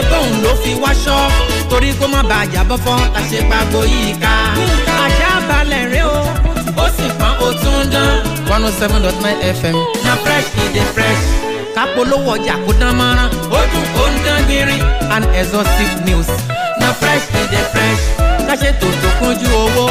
[0.00, 1.16] ṣe bóun ló fi wáṣọ
[1.70, 4.32] torí kó má bàa jábọ́ fọ́ la ṣe pàgọ́ yìí ká.
[5.04, 6.20] ajá balẹ̀ rẹ o
[6.82, 8.12] ó sì pọ́n ó tún dán.
[8.54, 11.22] one oh seven dot nine fm na fresh e dey fresh.
[11.74, 13.28] kápolówó ọjà kó dán mọ́rán
[13.58, 14.82] ó dùn ó ń dán gbinrin
[15.14, 16.28] and exhaustive news
[16.80, 18.02] na fresh e dey fresh.
[18.48, 19.84] káṣe tòótọ́ kúnjú owó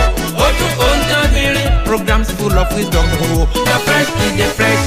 [0.46, 4.50] ó dùn ó ń dán gbinrin programs full of wisdom o na fresh e dey
[4.58, 4.84] fresh.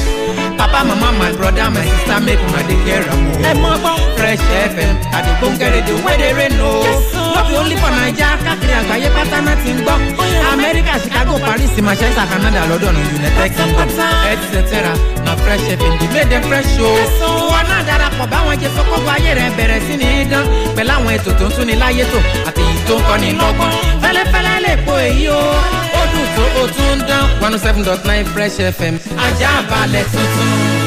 [0.62, 3.34] Papa mama my brother my sister make una dey hear am o.
[3.50, 3.94] ẹ mọ gbọ́.
[4.18, 6.70] Fresh fm àdìgbò ń kẹ́rẹ́ dè wẹ́dẹ̀ rẹ̀ nù.
[7.34, 9.96] no be only for naija káàkiri àgbáyé pátá náà ti ń gbọ́.
[10.52, 13.88] amẹ́ríkà chicago paris manchester canada london united kingdom
[14.32, 14.72] etc
[15.24, 16.90] na fresh fm dey make dem fresh o.
[17.52, 20.44] wọn náà darapọ̀ báwọn jẹ sọ́kọ́gbọ́ ayé rẹ̀ bẹ̀rẹ̀ sí ní dán.
[20.76, 22.18] Pẹ̀lú àwọn ètò tó ń tún ní láyé tó
[22.48, 23.70] àti èyí tó ń kọ́ni lọ́gbọ́n.
[24.02, 25.42] Fẹ́lẹ́fẹ́lẹ́ lè po èyí o
[26.02, 28.94] ó dùn tó o tún dán one oh seven dot nine fresh fm
[29.26, 30.82] ajá balẹ̀ tuntun.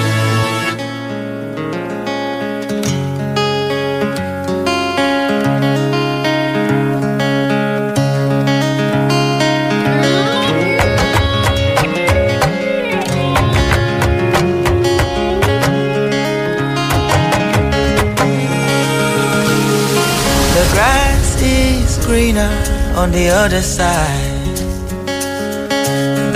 [23.06, 24.25] On the other side.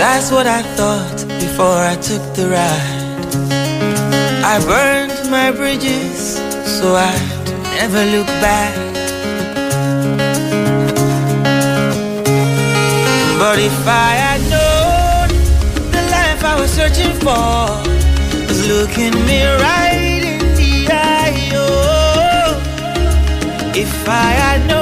[0.00, 3.34] That's what I thought before I took the ride.
[4.42, 7.20] I burned my bridges so I'd
[7.76, 8.74] never look back.
[13.38, 15.28] But if I had known
[15.92, 17.68] the life I was searching for
[18.48, 22.56] was looking me right in the eye, oh.
[23.76, 24.79] If I had known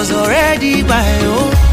[0.00, 1.69] was already by, own.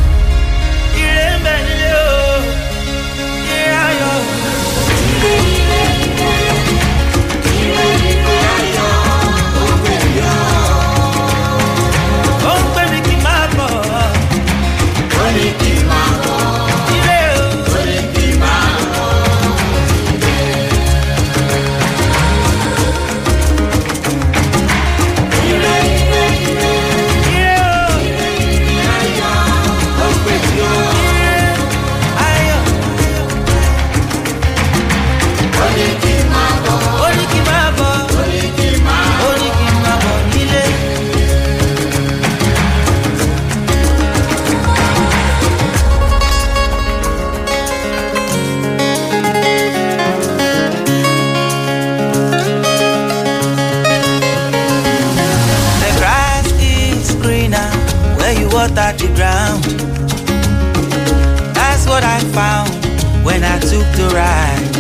[64.17, 64.76] Ride.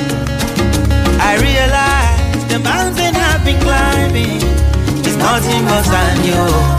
[1.29, 4.41] I realized the mountain I've been climbing
[5.05, 6.76] is nothing but than you.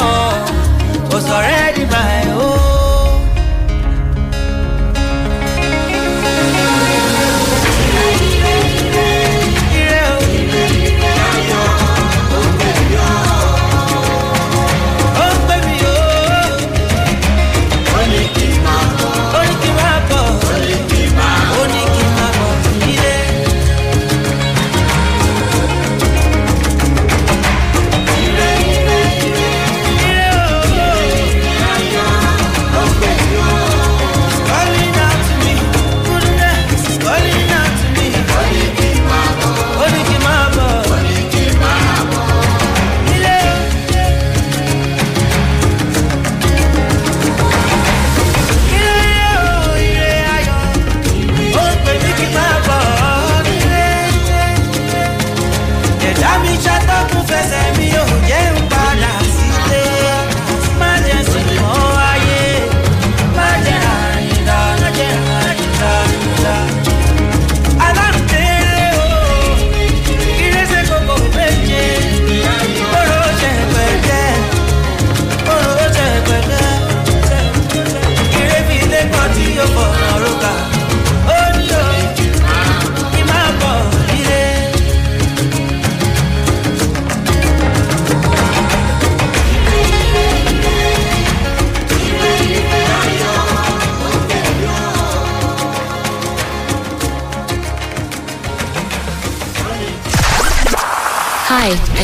[0.00, 2.59] oh, was already my own.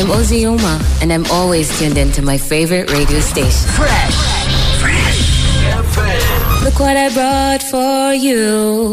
[0.07, 3.69] I'm Ozzy Uma, and I'm always tuned into my favorite radio station.
[3.71, 4.15] Fresh.
[4.79, 5.95] Fresh.
[5.95, 6.63] Fresh.
[6.63, 8.93] Look what I brought for you.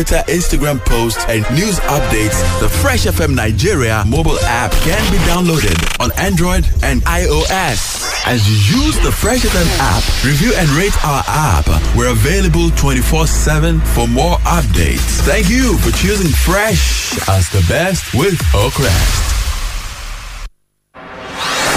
[0.00, 6.10] Instagram posts, and news updates, the Fresh FM Nigeria mobile app can be downloaded on
[6.18, 8.00] Android and iOS.
[8.26, 11.66] As you use the Fresh FM app, review and rate our app.
[11.94, 15.20] We're available 24 7 for more updates.
[15.28, 19.28] Thank you for choosing Fresh as the best with Oakrest.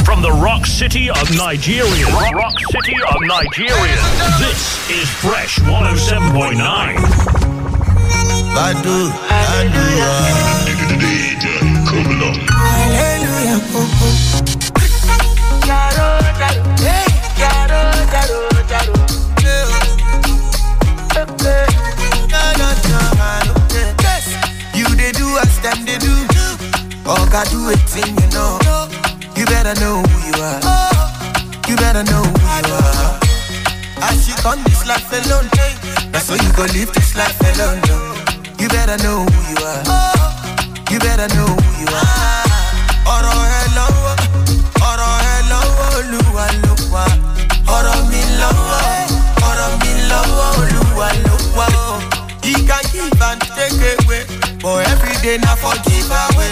[0.05, 2.05] From the rock city of Nigeria.
[2.07, 3.97] Rock, rock city of Nigeria.
[4.39, 7.34] This is Fresh 107.9.
[8.55, 10.15] Badu, Hallelujah,
[15.67, 17.81] jaro.
[21.15, 21.65] Okay.
[22.31, 22.99] Na, na, na,
[23.59, 23.87] okay.
[24.03, 24.25] Yes.
[24.73, 26.13] You they do as them they do.
[27.05, 28.59] Oh, God, do it thing you know.
[29.35, 30.59] You better know who you are.
[31.67, 33.19] You better know who you are.
[34.01, 35.49] As you come this life alone,
[36.11, 37.81] that's why you go live this life alone.
[37.87, 38.14] No.
[38.65, 39.83] You better know who you are.
[40.89, 42.45] You better know who you are.
[43.13, 44.13] ọ̀rọ̀ ẹ lọ́wọ́
[46.93, 47.05] wà.
[53.19, 54.23] can take away
[54.91, 56.44] every day na for give away.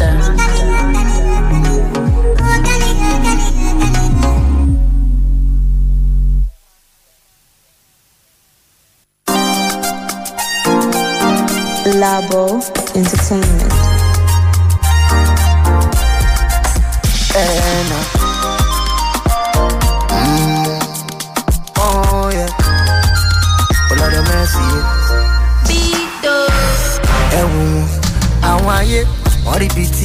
[0.00, 0.34] Master.
[11.98, 12.60] Labo
[12.94, 13.79] Entertainment.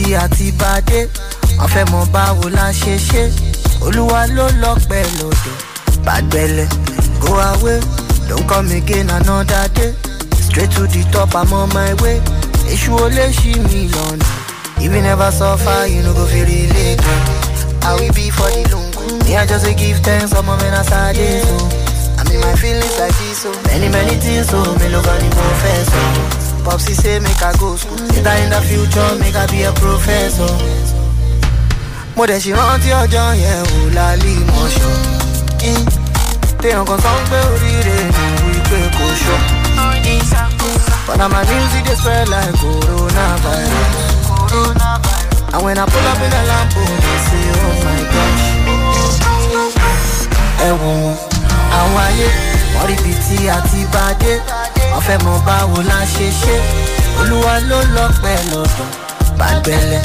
[0.06, 1.08] Ibi tí a ti bá dé
[1.58, 3.32] wọ́n fẹ́ mọ báwo la ṣe ṣe.
[3.86, 5.56] Olúwa ló lọ́pẹ́ lọ́dọ̀
[6.06, 6.68] bàgbẹ́lẹ̀
[7.22, 7.80] go away.
[8.28, 9.94] Don't come again another day.
[10.42, 12.20] Straight to the top i'm on my way.
[12.70, 14.26] Èṣù ò lè ṣí mi lọ́nà.
[14.78, 17.16] If you never suffer you no go fit relate o
[17.88, 20.84] i will be for the lungu me i just dey give thanks ọmọ mi na
[20.84, 21.58] sáré so.
[22.20, 23.52] I mean my feelings like this so.
[23.68, 24.58] Many many things so.
[24.80, 26.02] Mélòó gan ni mo fẹ́ sọ.
[26.66, 27.98] Popsy say make I go school.
[28.10, 30.50] Later in the future, make I be a professor.
[32.16, 34.94] Mo dẹ̀ ṣì rántí ọjọ́ yẹn ò lálẹ́ ìmọ̀ṣọ́.
[36.62, 39.40] Téèyàn kan sọ pé oríire mi wípé kò ṣọ́.
[41.34, 43.94] My music dey spread like coronavirus.
[45.54, 48.46] And when I pull up in a Lambo, oh, they say, oh my gosh.
[50.68, 51.16] Ẹ wò wọ́n,
[51.80, 52.28] àwọn ayé,
[52.76, 53.82] wọ́n rí ibi tí a ti.
[54.96, 56.56] Wọ́n fẹ́ mọ báwo la ṣe ṣe.
[57.20, 58.88] Olúwa ló lọ pẹ́ lọ́dọ̀.
[59.40, 60.02] Bàgbẹ́lẹ̀,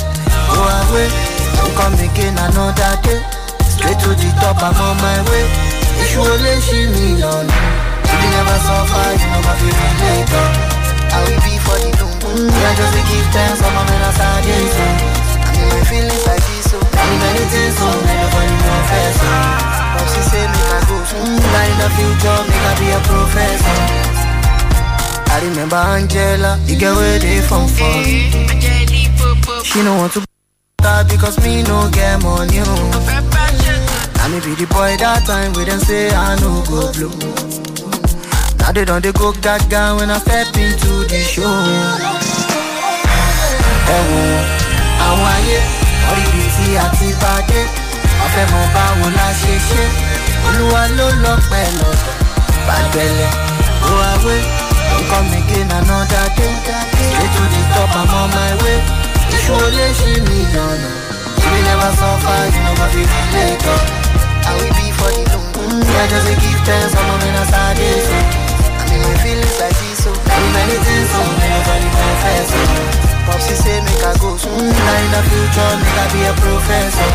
[0.50, 1.08] go away.
[1.56, 3.20] Don't come again another day.
[3.72, 5.46] Straight to the top, I'm on my way.
[6.02, 7.56] Èṣù olè ṣì mí lọ́nà.
[8.12, 10.46] If you never suffer, you never feel later.
[26.30, 29.66] Angela, the girl where they from first.
[29.66, 30.22] She no want to
[30.82, 32.62] her because me no get money.
[32.62, 32.90] oh.
[34.22, 37.10] I me be the boy that time we them say I no go blue.
[38.62, 41.50] Now they don't they go gaga when I step into the show.
[43.90, 44.46] Ẹ wò wọ́n,
[45.06, 45.58] àwọn ayé,
[46.06, 47.60] wọ́n rí ibi tí a ti bá dé.
[48.18, 49.82] Wọ́n fẹ́ mọ báwo la ṣe ṣe.
[50.46, 52.14] Olúwa ló lọ pẹ́ lọ́dọ̀.
[52.66, 53.30] Bàgbẹ́lẹ̀.
[53.82, 54.59] Don't
[55.08, 56.52] come again another day.
[56.60, 58.80] Straight to the top, I'm on my way.
[59.50, 60.90] Olè ṣì mí lọ́nà.
[61.40, 63.78] You will never suffer, you never feel later.
[64.46, 65.82] I will be for the long.
[65.90, 68.06] Yeah, just to give thanks, I'm a man of sadness.
[68.78, 72.46] I mean, my feelings like this, so many, many things, so nobody confess.
[72.52, 72.60] So.
[73.26, 74.70] Popsy say, make I go soon.
[74.70, 77.10] Now in the future, make I be a professor.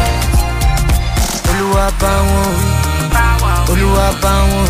[1.49, 2.55] Olúwa bá wọn
[3.71, 4.67] Olúwa bá wọn.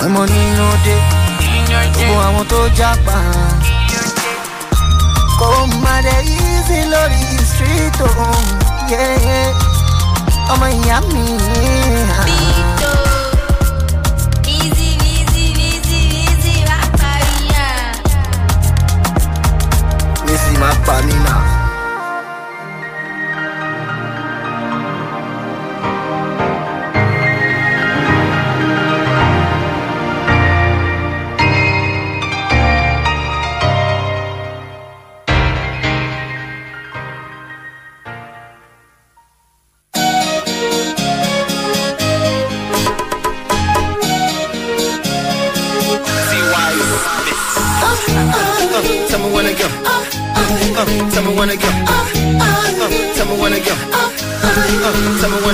[0.00, 1.00] When money no dey,
[1.68, 3.16] gbogbo àwọn tó jápa.
[5.40, 5.48] Kò
[5.82, 8.44] má dẹ̀ easy lórí street òun.
[10.52, 11.22] Ọmọ ìyá mi.
[20.26, 21.14] Missy máa pa mí
[51.12, 51.68] tell me when to go.
[51.68, 52.06] Uh,
[53.14, 53.74] tell me when to go.
[53.92, 55.47] Uh, tell me when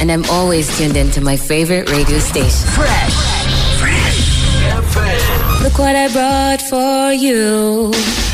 [0.00, 2.66] And I'm always tuned into my favorite radio station.
[2.70, 3.14] Fresh.
[3.78, 4.92] Fresh.
[4.92, 5.62] Fresh.
[5.62, 8.27] Look what I brought for you.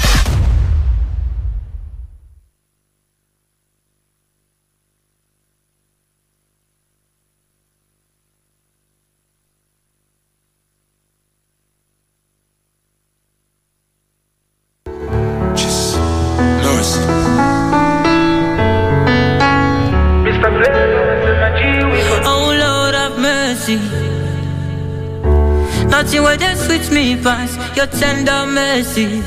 [28.97, 29.23] Mercy.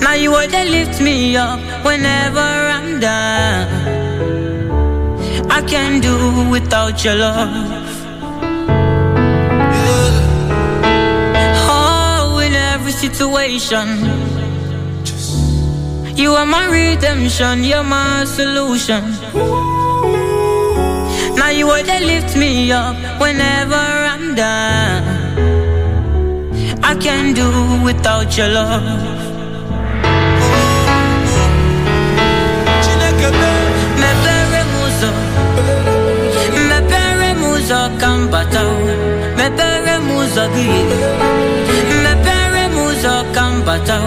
[0.00, 3.68] Now you will just lift me up whenever I'm down.
[5.50, 7.48] I can't do without your love.
[11.68, 13.86] Oh, in every situation.
[16.16, 19.02] You are my redemption, you're my solution.
[21.36, 25.21] Now you would lift me up whenever I'm down.
[26.92, 27.48] I can't do
[27.82, 28.82] without your love.
[33.96, 35.10] Me Mepere muzo,
[36.68, 38.62] mepere muzo kambata,
[39.38, 40.68] mepere muzo gi,
[42.04, 43.98] mepere muzo kambata.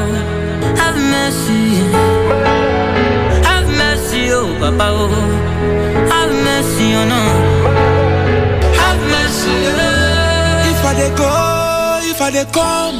[0.79, 1.61] Have mercy,
[3.47, 5.09] have mercy, oh Papa, oh,
[6.11, 7.21] have mercy, oh no,
[8.79, 10.69] have mercy, oh.
[10.69, 11.44] If I go,
[12.15, 12.95] if I dey come,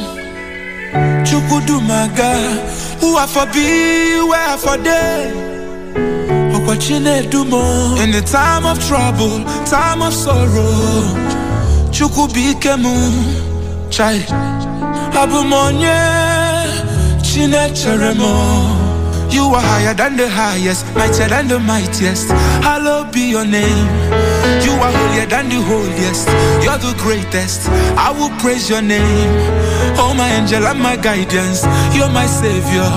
[1.24, 2.32] Chukwudumaga,
[3.00, 5.32] who I for be, where I for dey.
[6.54, 7.96] Okwachinedumo.
[8.02, 11.14] In the time of trouble, time of sorrow,
[11.90, 14.18] Chukwubikemu, chai,
[15.20, 15.98] Abumonye,
[17.22, 18.75] Chinecheremo.
[19.36, 22.30] You are higher than the highest, mightier than the mightiest.
[22.64, 23.86] Hallowed be your name.
[24.64, 26.26] You are holier than the holiest.
[26.64, 27.68] You're the greatest.
[27.98, 29.30] I will praise your name.
[30.00, 31.64] Oh, my angel and my guidance.
[31.94, 32.88] You're my savior.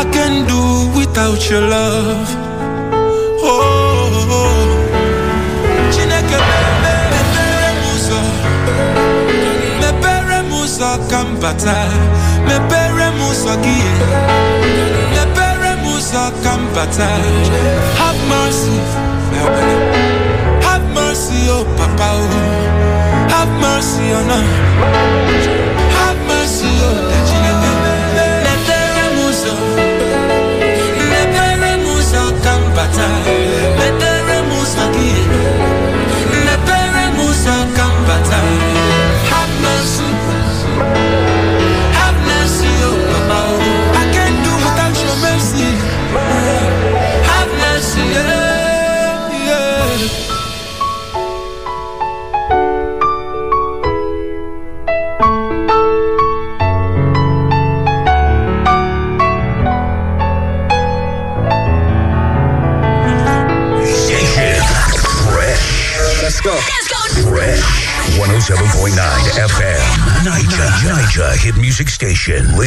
[0.00, 2.28] I can do without your love.
[3.44, 4.08] Oh,
[5.92, 6.38] Chineke.
[9.80, 11.20] Mepere m ụzọ ka.
[12.48, 15.01] Mepere m ụzọ gị.
[16.12, 17.08] Bata.
[17.96, 18.76] Have mercy.
[20.62, 23.28] Have mercy, oh Papa, oh.
[23.30, 25.81] Have mercy on us.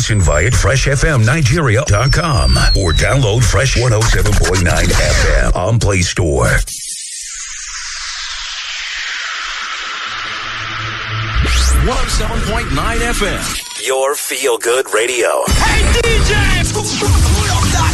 [0.05, 6.45] Listen via freshfmnigeria.com or download Fresh 107.9 FM on Play Store.
[11.81, 13.41] One hundred seven point nine FM.
[13.87, 15.41] Your feel good radio.
[15.47, 17.93] Hey DJ, pull up that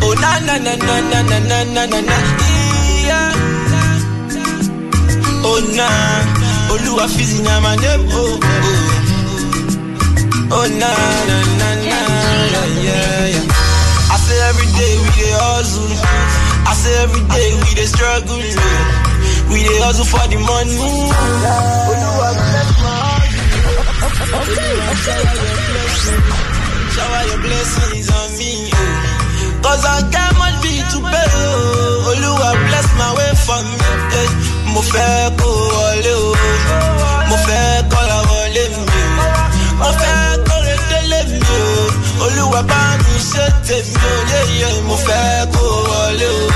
[0.00, 2.16] Oh na na na na na na na na na na
[3.04, 3.36] yeah.
[5.44, 6.39] Oh na
[6.72, 8.38] Oluwa fizi na my name oh oh
[10.52, 10.88] Oh na
[11.28, 13.46] na na na yeah yeah yeah
[14.10, 15.94] I say every day we dey hustle
[16.66, 18.36] I say every day we dey struggle.
[19.50, 20.76] We dey hustle for the money
[21.90, 23.26] Oluwa bless my
[24.30, 26.26] shower your blessings
[26.94, 28.78] Shower your blessings on me oh.
[29.62, 30.02] Cause I
[30.38, 32.10] much be to pay oh.
[32.10, 33.74] Oluwa bless my way for me
[34.18, 34.30] eh.
[34.74, 36.34] Mo fẹ́ kó wọlé o.
[37.28, 39.02] Mo fẹ́ kọ́ra wọlé mi.
[39.22, 39.26] O
[39.80, 40.16] Mo fẹ́
[40.48, 41.84] kọ́ra délé mi o.
[42.24, 46.49] Olúwa bá mi ṣe tèmi o yéyé Mo fẹ́ kó wọlé o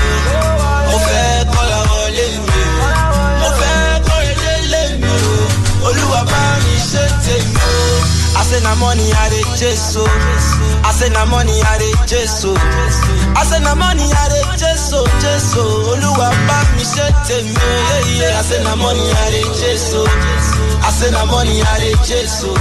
[8.55, 12.53] say na money I dey chase o I say na money I dey chase o
[12.55, 17.51] I say na money I dey chase o chase o Olúwa bá mi ṣe tèmi
[17.51, 22.43] I say na money I dey chase o I say na money I dey chase
[22.47, 22.53] o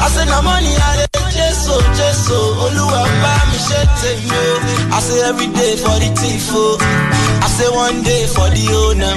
[0.00, 5.00] I say na money I dey chase o Olúwa bá mi ṣe tèmi o I
[5.00, 6.78] say every day for the thief o
[7.44, 9.16] I say one day for the owner.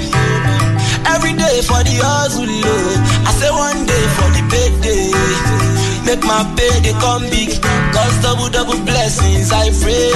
[1.13, 3.27] Every day for the hustle, oh.
[3.27, 5.12] I say one day for the payday.
[6.05, 7.49] Make my pay they come big.
[7.93, 10.11] Cause double double blessings I pray.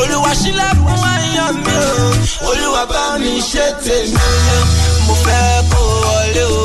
[0.00, 2.48] Olúwa ṣílẹ̀ fún àyàn mi o.
[2.48, 4.60] Olúwa bá mi ṣe tèmi o.
[5.06, 6.60] Mo fẹ́ kó wọlé o.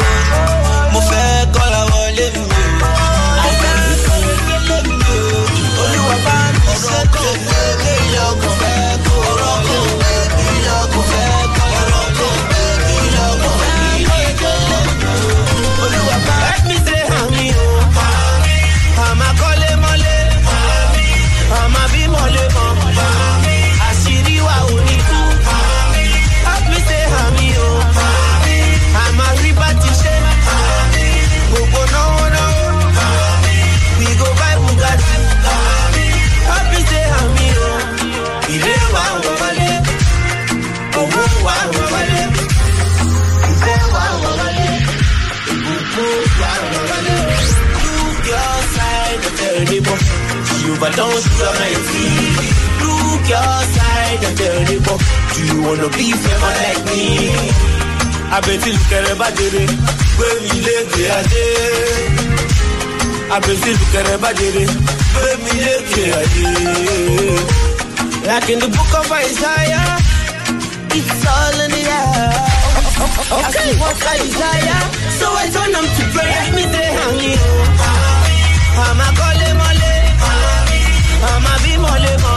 [0.94, 1.26] Mo fẹ́
[1.56, 2.88] kọ́ra wọlé mi o.
[3.44, 3.76] Mo fẹ́
[4.06, 5.42] kọ́ra délé mi o.
[5.84, 7.21] Olúwa bá mi ṣe tèmi o.
[50.82, 51.22] but don't
[51.94, 52.10] tea.
[52.82, 55.02] Look your side and tell the pop,
[55.34, 57.04] do you wanna be famous like me?
[58.34, 59.64] I bet you look at everybody, Àbẹ̀tí lùkẹ̀rẹ̀ bá jèrè,
[60.18, 61.44] gbé mi lékè adé.
[63.36, 64.64] Àbẹ̀tí lùkẹ̀rẹ̀ bá jèrè,
[65.14, 66.46] gbé mi lékè adé.
[68.28, 69.90] Like in the book of Isaiah,
[70.98, 72.34] it's all in the air.
[73.38, 73.70] Okay.
[73.70, 74.82] I what I desire,
[75.20, 76.44] so I turn them to prayer.
[76.56, 77.34] Me say, honey,
[78.86, 79.40] I'm a call
[81.52, 82.34] a be mole mo.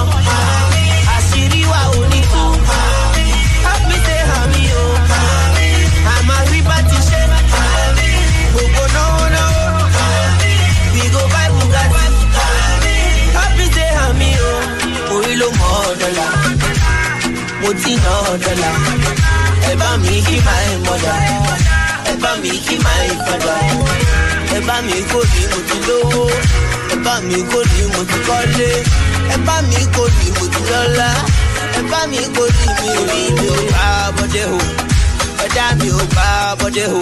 [1.16, 2.42] Àṣírí wa ò ní tú.
[3.66, 7.20] Help me say, honey, oh, I'm a riba ti ṣe.
[8.52, 8.82] Gbogbo
[10.94, 12.06] we go buy Bugatti.
[13.36, 16.26] Help me say, honey, oh, orí ló mọ̀ dọ́là.
[19.70, 20.36] Ẹ bá mi kí
[20.70, 21.14] ń mọ̀dà.
[22.10, 23.10] Ẹ bá mi kí máa ń.
[24.56, 26.24] Ẹ bá mi kó ní mo.
[27.04, 27.58] Bá mi kó
[27.92, 28.68] mo ti kọ́lé.
[29.34, 30.02] Ẹ bá mi kó
[30.36, 31.08] mo ti lọ́lá.
[31.78, 32.44] Ẹ bá mi kó
[32.82, 32.92] mi
[33.36, 33.86] mi ò bá
[34.16, 34.58] bọ́dé o.
[35.44, 36.26] Ẹ̀dá mi ò bá
[36.60, 37.00] bọ́dé o.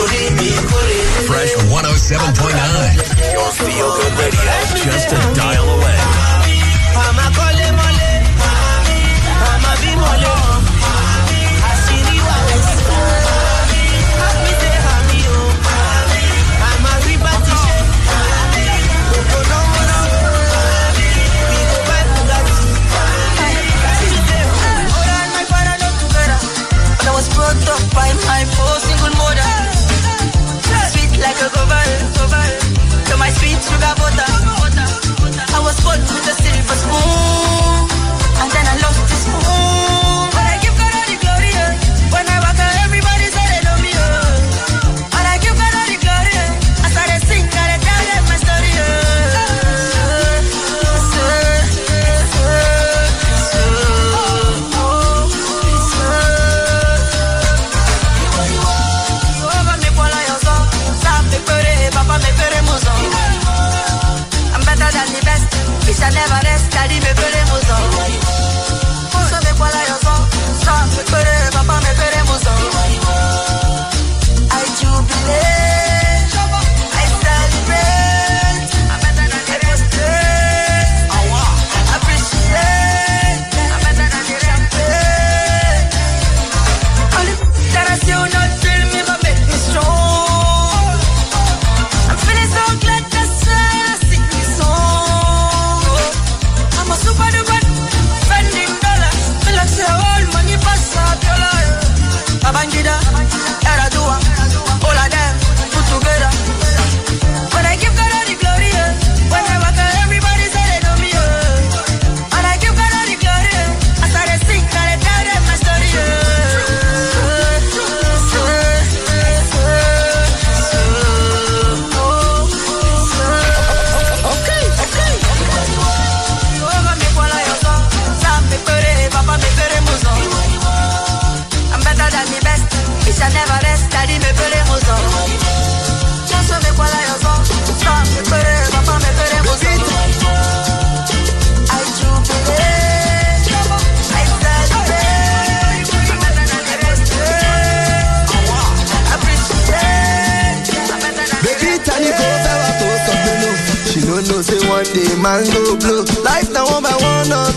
[0.00, 1.20] Orí mi kó lè lé.
[1.28, 3.34] Fresh 107.9.
[3.34, 4.52] Your feel good radio.
[4.84, 6.19] Just a dial away.
[33.38, 34.32] Sweet sugar butter.
[35.54, 37.59] I was born with a silver spoon.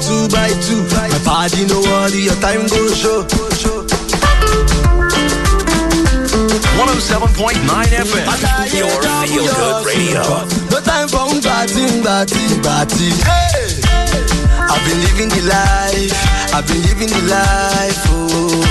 [0.02, 0.82] Two by two.
[0.90, 3.28] My body no worry, your time go show.
[6.78, 8.26] 107.9 FM.
[8.74, 8.90] Your
[9.28, 10.24] feel good radio.
[10.72, 13.08] No time for ngbati ngbati ngbati.
[13.24, 13.64] Hey!
[14.74, 16.14] I've been living the life,
[16.54, 18.64] I've been living the life, oh.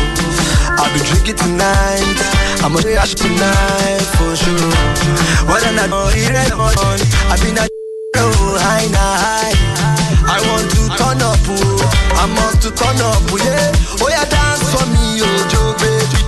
[0.79, 2.19] I've been drinking tonight,
[2.65, 4.73] I'm a ash tonight for sure.
[5.47, 5.63] Not
[6.15, 6.99] it ain't on,
[7.31, 7.69] I've been a
[8.17, 10.02] oh, high high.
[10.27, 12.19] I want to turn up, oh.
[12.19, 13.73] I must to turn up, oh, yeah.
[14.01, 16.19] Oh yeah, dance for me, oh, Joe baby.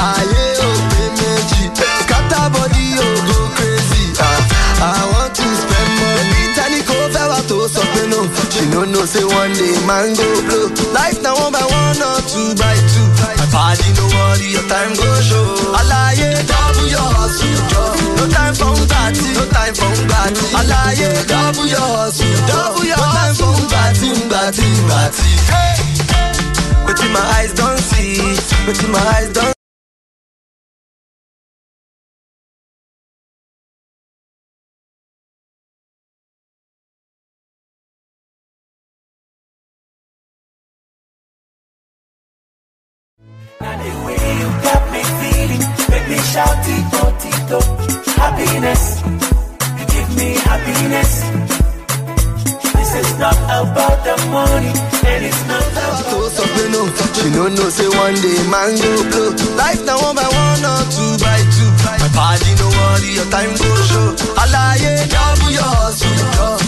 [0.00, 1.70] Aye, oh, baby,
[2.04, 4.14] scatter body, oh, go crazy.
[4.18, 6.38] Ah, I want to spend money.
[7.10, 8.20] Fẹ́ wá tó sọ pé no.
[8.52, 10.66] She no know say one day man go blow.
[10.94, 12.89] Life na one by one or two by two.
[13.50, 15.74] Body no worry, your time go show.
[15.80, 17.82] Alaye double your hustle, jọ.
[18.16, 20.44] No time for ngbati, no time for ngbati.
[20.60, 23.52] Alaye double your hustle, double your hustle.
[23.52, 25.28] No time for ngbati, ngbati, ngbati.
[25.50, 25.74] Hey!
[26.86, 28.18] Wetin my eyes don see,
[28.66, 29.52] wetin my eyes don
[54.28, 54.72] money,
[55.06, 55.60] and it's not.
[57.20, 59.30] She no know say one day man go blow.
[59.56, 61.68] Life now one by one or two by two.
[61.84, 64.16] My body no worry, your time go show.
[64.40, 66.00] Alaye double yours,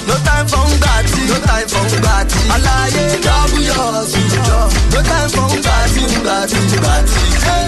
[0.07, 2.41] no time for ngati, no time for ngati.
[2.53, 4.13] Alaye double yours,
[4.93, 7.21] no time for ngati, ngati.
[7.45, 7.62] Hey.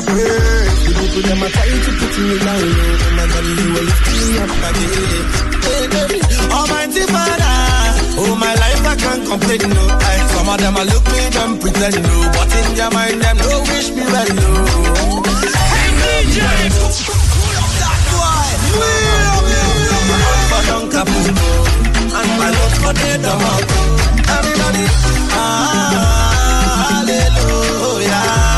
[0.00, 0.84] Sing your praise.
[0.86, 3.84] The people them are trying to put me down low, and I know you will
[3.84, 5.24] lift me up again.
[5.60, 6.18] Hey, baby.
[6.50, 7.56] Almighty Father,
[8.20, 9.82] oh my life I can't complain no.
[10.00, 13.36] I, some of them I look me them pretend no, but in their mind them
[13.38, 14.48] no wish me well no.
[15.70, 16.38] Hey DJ,
[17.80, 18.88] that boy, we
[19.24, 19.68] love you.
[20.50, 21.50] For Don Caputo,
[22.18, 23.80] and my love for the Damato.
[24.30, 24.84] Everybody,
[25.32, 28.49] ah, hallelujah.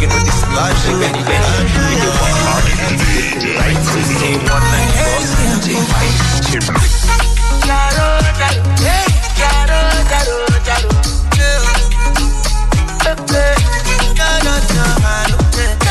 [0.00, 1.44] You say you know this life, so very well.
[1.60, 3.76] You do one hard and you do it right.
[3.84, 5.28] So say one night, boss,
[5.60, 6.88] say fight.
[7.60, 8.64] Claro, claro,
[9.36, 9.76] claro,
[10.08, 10.88] claro, claro.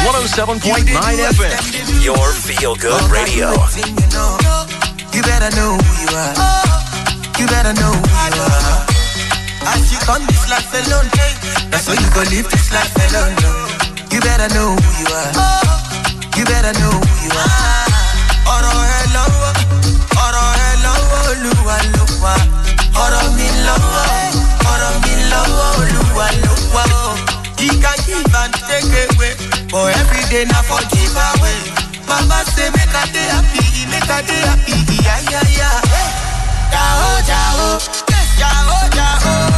[0.02, 1.54] oh 107.9 FM,
[2.04, 3.54] your feel good radio.
[5.14, 6.34] You better know who you are.
[7.38, 8.90] You better know who you are.
[9.70, 11.10] As you come this life alone,
[11.70, 13.69] that's how you go live this life alone.
[14.12, 15.32] You better know who you are.
[16.38, 17.88] You better know who you are.
[18.56, 19.52] ọ̀rọ̀ ẹ lọ́wọ́
[20.26, 22.34] ọ̀rọ̀ ẹ lọ́wọ́ olúwa ló wà
[23.04, 24.06] ọ̀rọ̀ mi lọ́wọ́
[24.72, 26.84] ọ̀rọ̀ mi lọ́wọ́ olúwa ló wà.
[27.60, 29.34] He can give and take away
[29.72, 31.60] but every day na for give away.
[32.10, 35.78] Mama say make I dey happy, make I dey happy, yeah yeah yeah.
[36.74, 37.68] Jao jao,
[38.40, 39.49] jao jao.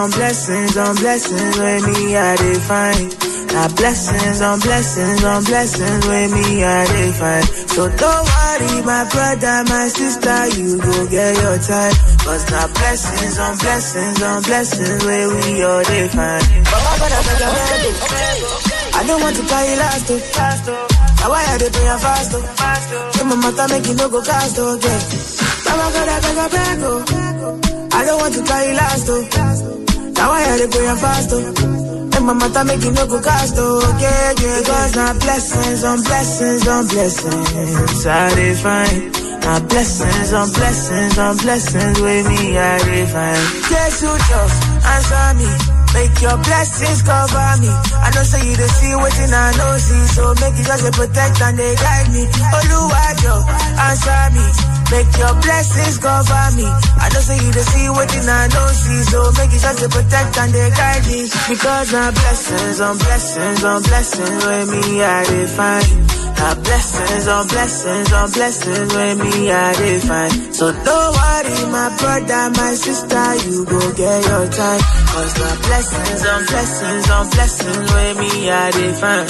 [0.00, 3.08] On blessings, on blessings with me I define.
[3.52, 7.42] Now blessings, on blessings, on blessings with me I define.
[7.68, 11.94] So don't worry, my brother, my sister, you go get your time.
[12.24, 16.44] Cause now blessings, on blessings, on blessings where we all define.
[18.92, 20.20] I don't want to carry last, oh.
[21.20, 23.10] Now I dey pray and fast, oh.
[23.12, 25.00] Say my mother make you no go cast, oh, yeah.
[25.66, 27.60] Baba, Baba, Baba, Baba, oh.
[27.92, 29.89] I don't want to carry last, oh.
[30.20, 32.12] Now I had pray and fast, oh.
[32.12, 33.80] And my mother you no go cast, oh.
[33.96, 34.60] Yeah, yeah.
[34.68, 38.04] Cause now blessings on blessings on blessings.
[38.04, 39.12] I define.
[39.40, 43.44] Now blessings on blessings on blessings with me, I define.
[44.00, 45.48] You just answer me.
[45.96, 47.72] Make your blessings cover me.
[47.72, 50.04] I know say you the see waiting I know see.
[50.14, 52.28] So make you just a protect and they guide me.
[52.28, 53.34] Oluwajo,
[53.88, 54.69] answer me.
[54.90, 56.66] Make your blessings cover me.
[56.66, 59.02] I know say you the see what waiting I know see.
[59.06, 61.30] So make you just a protect and they guide me.
[61.46, 66.20] Because my blessings on blessings on blessings with me I define.
[66.40, 70.52] My blessings on blessings on blessings with me I define.
[70.58, 74.82] So don't worry, my brother, my sister, you go get your time.
[75.06, 79.26] Cause my blessings on blessings on blessings with me I define.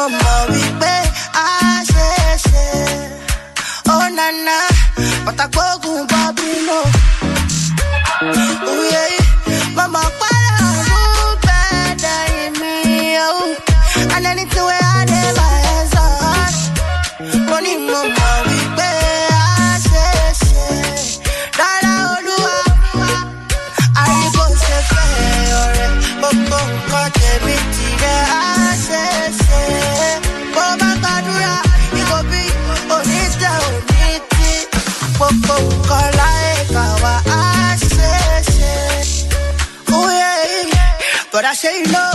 [0.00, 0.94] Mo mọ̀ wípé
[1.42, 1.46] a
[1.90, 2.64] ṣe é ṣe.
[4.16, 4.56] Nana,
[5.54, 5.90] bọ́bí
[41.70, 42.12] say you know,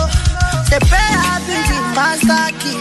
[0.88, 2.80] prayer be the master key.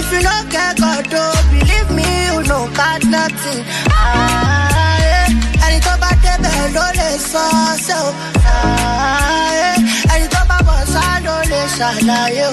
[0.00, 0.46] If you don't
[0.80, 3.62] God, don't believe me, you know got nothing.
[3.90, 5.66] Ah, yeah.
[5.66, 8.10] Ẹni tó bá débẹ̀ ló lè sọ ọ́ sẹ́ o.
[8.46, 10.12] Ah, yeah.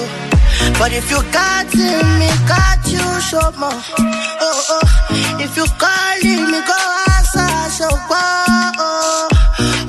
[0.78, 1.66] But if you got
[2.18, 3.80] me, got you, show more.
[4.46, 4.86] Oh, oh.
[5.44, 6.78] If you calling me, go
[7.14, 7.88] answer, so
[8.86, 9.28] oh.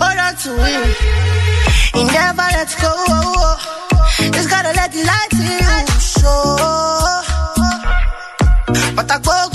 [0.02, 1.55] Hold on to him.
[1.96, 2.94] He never let go.
[4.50, 5.32] Gotta let the light
[6.00, 6.56] show.
[8.96, 9.55] But I go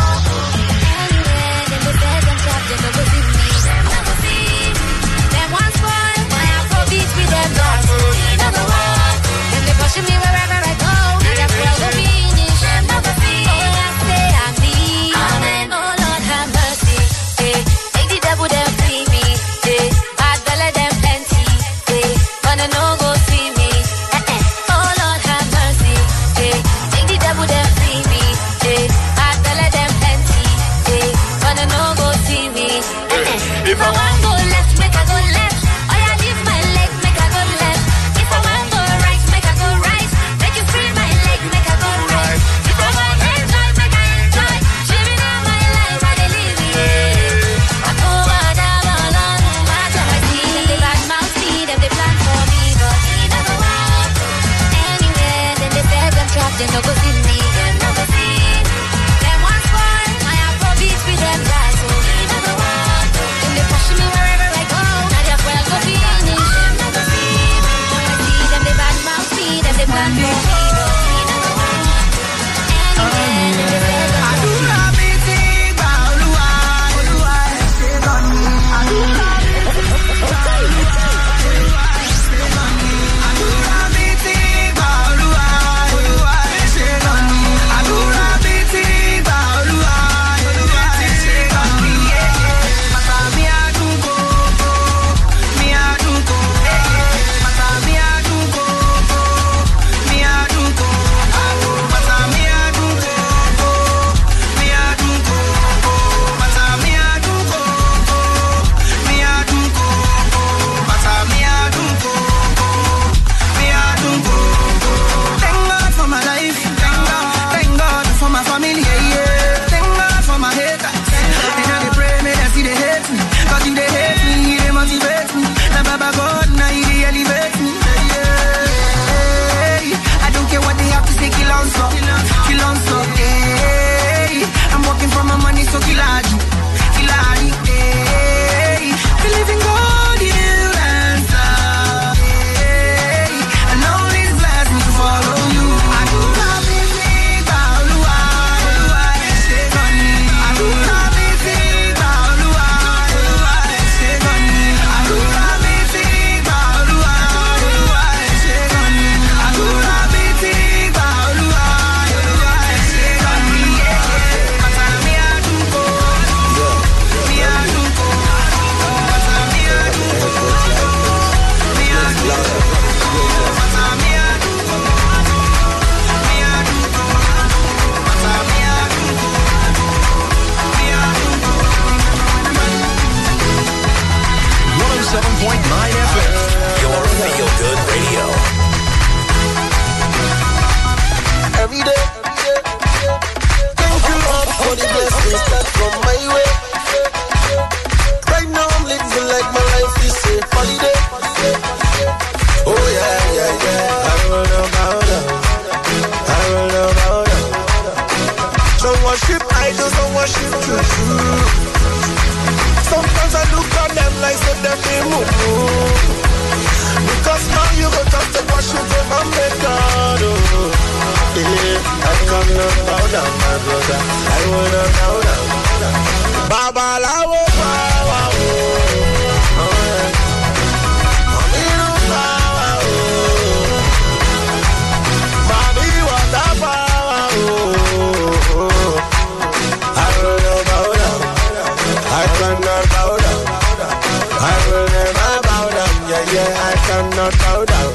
[247.21, 247.93] not bow down.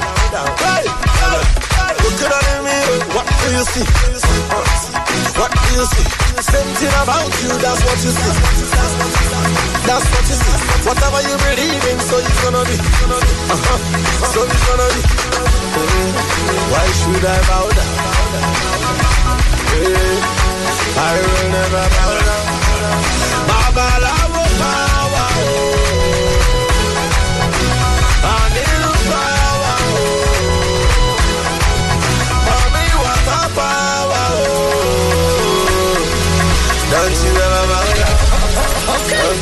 [0.63, 1.41] Hey, hey,
[1.75, 1.95] hey.
[2.63, 2.77] Me,
[3.11, 3.83] what do you see?
[3.83, 4.63] Uh,
[5.35, 6.07] what do you see?
[6.47, 8.33] Something about you, that's what you see.
[9.83, 10.55] That's what you see.
[10.87, 12.77] Whatever you believe in, so it's gonna be.
[13.51, 13.77] Uh-huh.
[14.31, 15.01] So it's gonna be.
[16.71, 17.95] Why should I bow down?
[19.75, 20.15] Hey,
[20.95, 22.45] I will never bow down.
[23.47, 25.86] My love power.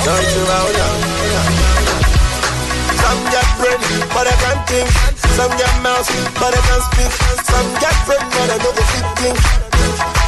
[0.05, 0.87] Dance around ya.
[3.01, 4.85] Some get ready, but I can't think.
[5.33, 7.09] Some get mouse, but I can't speak.
[7.41, 8.85] Some get friend, but I don't go
[9.17, 9.33] think.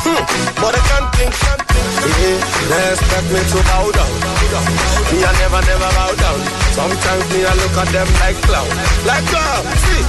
[0.01, 0.21] Hmm,
[0.57, 1.29] but I can't think.
[2.09, 2.41] Yeah,
[2.73, 4.13] they expect me to bow down.
[5.13, 6.39] Me, I never, never bow down.
[6.73, 8.65] Sometimes me, I look at them like clown.
[9.05, 10.01] Like uh, clown, see.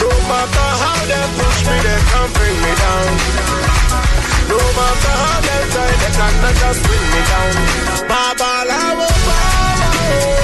[0.00, 4.19] No matter how they push me, they can't bring me down.
[4.50, 7.54] No matter how them try, they cannot just bring me down.
[8.10, 10.40] Baba, I will follow.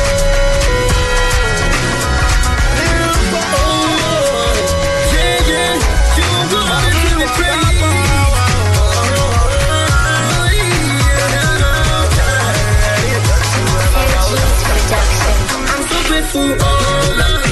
[15.68, 17.45] I'm so grateful, oh my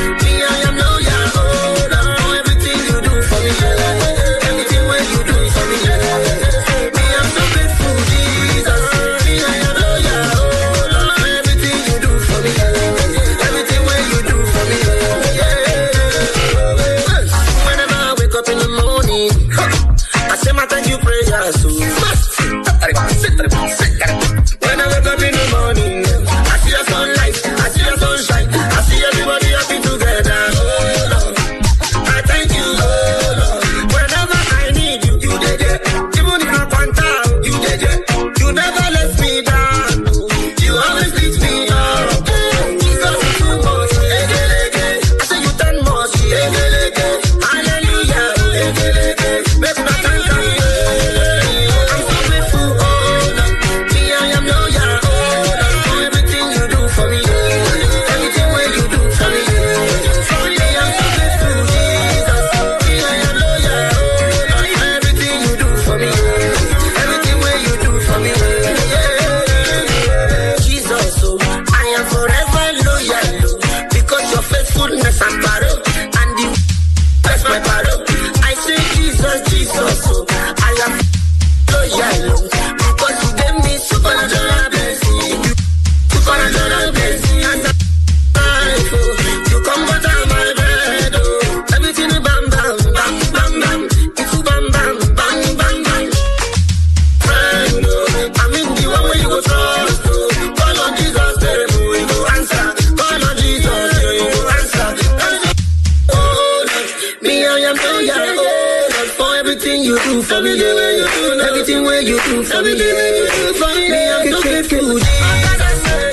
[112.44, 112.70] do for me.
[112.70, 116.04] Everything that you do for me, I'm so grateful.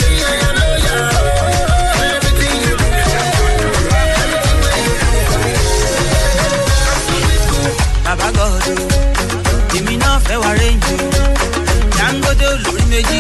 [8.06, 8.74] Bàbá gọ̀ọ́dù,
[9.78, 10.96] èmi náà fẹ́ wá rẹ́ǹjì.
[11.98, 13.20] Dangote olórí méjì,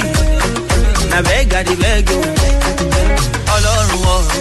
[1.12, 2.18] nàbẹ́ gàdí bẹ́ẹ̀ gò.
[3.56, 4.38] Ọlọ́run ọ̀rọ̀,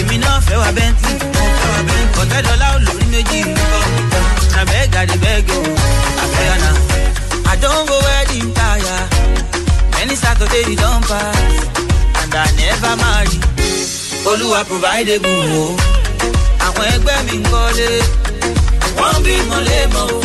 [0.00, 1.12] èmi náà fẹ́ wá bẹ́ntì.
[2.16, 3.40] Kọ̀tẹ́dọ́lá olórí méjì,
[4.54, 5.56] nàbẹ́ gàdí bẹ́ẹ̀ gò.
[7.54, 9.02] I don't go where the tire.
[9.96, 11.54] Many Saturday don't pass,
[12.20, 13.38] and I never marry.
[14.30, 15.66] Olúwa provide egun o.
[16.66, 17.88] Àwọn ẹgbẹ́ mi ń kọ́lé.
[18.98, 20.20] Wọ́n bímọ lémọ̀ o.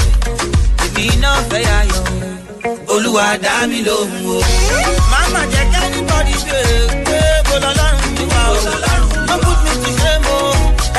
[0.85, 2.93] Èmi náà fẹ́ yayọ̀ o.
[2.93, 4.37] Olúwa dá mi lóhùn o.
[5.11, 6.59] Màmá jẹ́ kẹ́ni bọ́dí ṣe
[7.07, 8.57] pé kò lọ́lọ́run mi wá o.
[9.27, 10.39] No put me to shame o.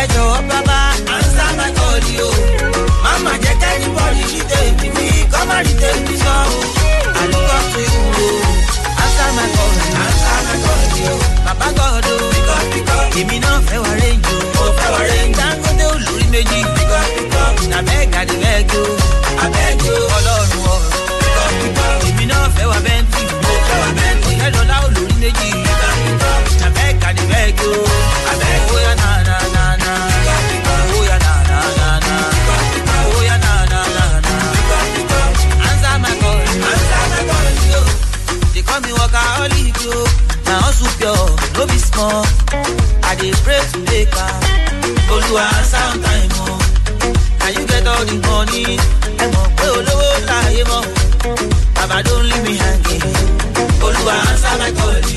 [0.00, 0.78] Ẹ jọ̀wọ́ bàbá,
[1.16, 2.30] answer my call o.
[3.04, 5.09] Màmá jẹ́ kẹ́ni bọ́dí ṣe tèmi ní.
[5.50, 6.52] Somebody take me some.
[7.10, 8.02] I look up to you.
[9.02, 11.14] Answer my call, answer my call, yo.
[11.44, 13.10] Baba God, oh, because because.
[13.20, 14.36] Èmi náà fẹ́ wá range o.
[14.54, 15.34] Mo fẹ́ wá range.
[15.38, 16.60] Dangote olórí méjì.
[16.78, 17.66] Because because.
[17.72, 18.84] Na beg I beg you.
[19.42, 19.96] I beg you.
[20.16, 20.78] Ọlọ́run ọ̀.
[21.22, 22.04] Because because.
[22.08, 23.26] Èmi náà fẹ́ wá Bentley.
[23.26, 23.42] Oh.
[23.42, 24.34] Mo fẹ́ wá Bentley.
[24.38, 25.48] Ọ̀yẹ́ lọ́la olórí méjì.
[25.66, 26.54] Because because.
[26.62, 27.74] Na beg I beg you.
[42.00, 42.24] kan
[43.10, 44.42] i dey pray to make up.
[45.14, 46.58] olúwa sound time o.
[47.40, 48.64] Na you get all the money?
[49.22, 50.82] Ẹ mọ̀ pé olówó láàyè mọ́.
[51.76, 53.04] Bàbá don leave me hanging.
[53.86, 55.16] Olúwa sábà kọ́ ni.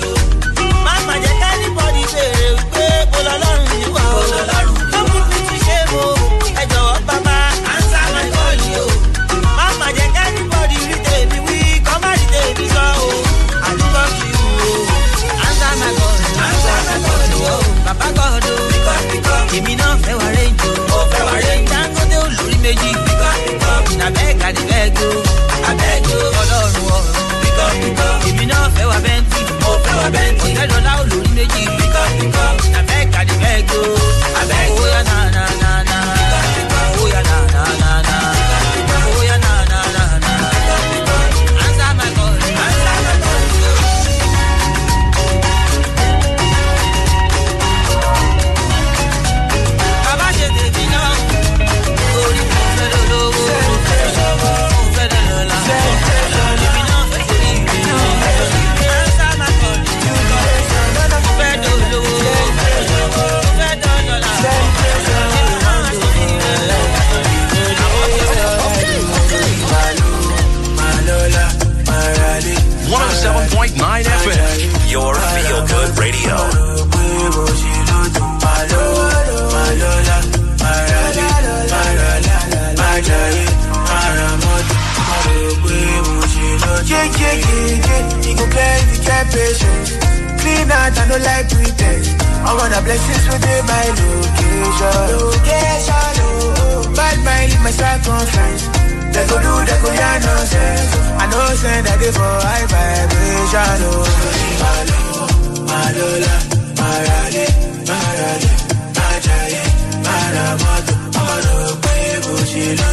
[112.53, 112.92] she loves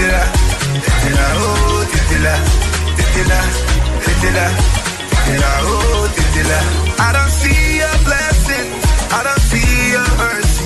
[0.00, 2.34] t'étais là, oh, t'étais là,
[2.96, 6.40] t'étais là, oh, t'étais.
[6.98, 8.72] I don't see your blessings,
[9.12, 10.64] I don't see your mercy.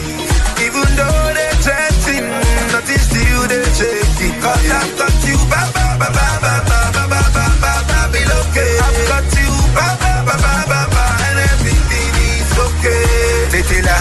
[0.64, 2.30] Even though they're threatening,
[2.72, 4.35] nothing still they're chasing.
[4.41, 7.99] Cause I've got you, ba ba ba ba ba ba ba ba ba ba ba
[8.12, 8.72] be okay.
[8.87, 13.03] I've got you, ba ba ba ba ba ba, and everything is okay.
[13.51, 13.99] T'étais là,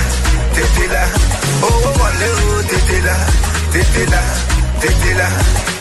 [0.54, 1.06] t'étais là,
[1.64, 4.53] oh, oh, oh, t'étais là.
[4.84, 5.28] t'étais là.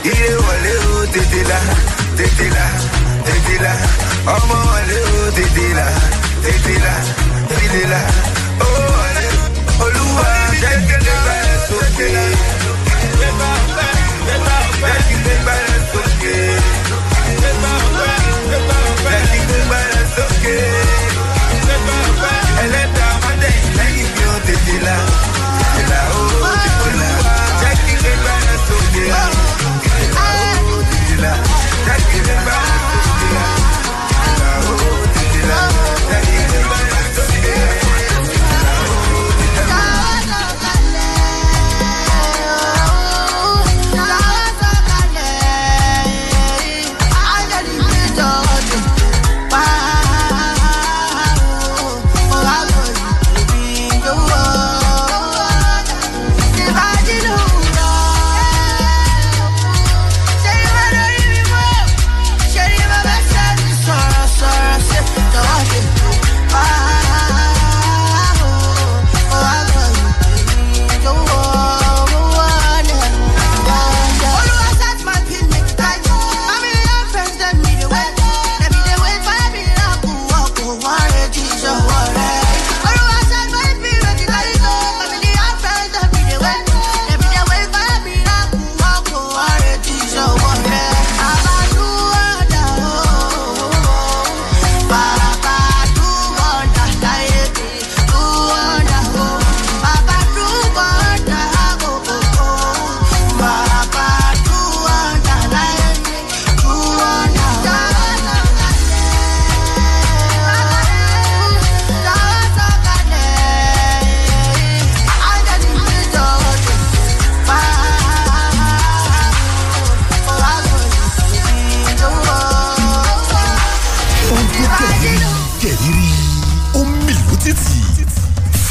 [0.04, 1.58] Il est où, elle est où, t'étais là,
[3.64, 3.72] là.
[4.28, 5.86] Oh mon, elle est où, t'étais là.
[8.60, 9.02] Oh,
[16.20, 17.11] que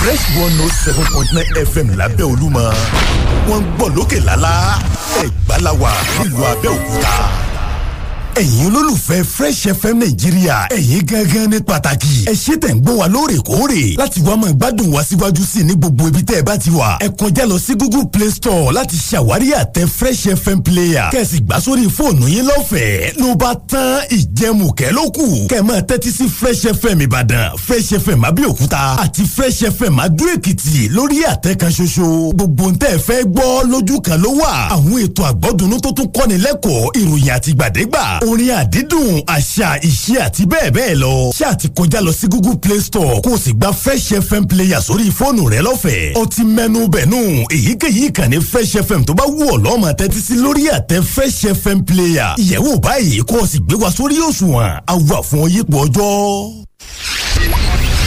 [0.01, 2.63] fresh one note seven point nine fm lábẹ́ olúmọ
[3.47, 4.53] wọ́n ń gbọ́ lókè lálá
[5.23, 5.89] ẹ̀gbá la wà
[6.19, 7.15] nílùú abẹ́òkúta.
[8.35, 12.25] Ẹ̀yin olólùfẹ́ fresh fm nàìjíríà ẹ̀yin gangan ní pàtàkì.
[12.31, 13.97] Ẹ ṣé tẹ̀ ń gbọ́ wa lóòrèkóòrè.
[13.97, 16.69] Láti wá máa gbádùn wa síwájú sí i ní gbogbo ibi tẹ́ ẹ bá ti
[16.69, 16.97] wà.
[17.01, 21.09] Ẹ kọjá lọ sí google play store láti ṣàwárí àtẹ fresh fm player.
[21.11, 23.19] Kẹ́sì gbà sórí fóònù yín lọ́fẹ̀ẹ́.
[23.19, 25.47] Ló bá tán ìjẹmùkẹ́ ló kù.
[25.49, 30.89] Kẹ́ máa tẹ́tí sí fresh fm ìbàdàn fresh fm abẹ́òkúta àti fresh fm adó èkìtì
[30.89, 32.33] lórí àtẹ kan ṣoṣo.
[32.33, 34.69] Gbogbo ń tẹ́ fẹ́ gbọ́ lójú kan ló wà.
[34.75, 40.71] Àwọn ètò àgbọ́dúnú tó tún kọ́ni lẹ́kọ̀ọ́ ìròyìn àtìgbàdégbà orin àdídùn àṣà ìṣe àti bẹ́ẹ̀
[40.75, 41.13] bẹ́ẹ̀ lọ.
[41.37, 43.21] Ṣé àti kọjá lọ sí google play store?
[43.23, 46.13] Kó o sì gba fresh fm player sórí fóònù rẹ lọ́fẹ̀ẹ́.
[46.21, 47.17] Ó ti mẹ́nu bẹ̀nù
[47.55, 51.83] èyíkéyìí ìkànnì fresh fm tó bá wù ọ́ lọ́mọ tẹ́tí sí lórí àtẹ fresh fm
[51.85, 52.35] player.
[52.37, 54.81] Ìyẹ̀wò báyìí kó o sì gbé wa sórí òṣùwọ̀n.
[54.87, 56.65] Àwà fún ọyípo ọjọ́.